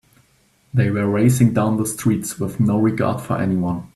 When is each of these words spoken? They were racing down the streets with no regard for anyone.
They 0.73 0.89
were 0.89 1.07
racing 1.07 1.53
down 1.53 1.77
the 1.77 1.85
streets 1.85 2.39
with 2.39 2.59
no 2.59 2.79
regard 2.79 3.21
for 3.21 3.37
anyone. 3.39 3.87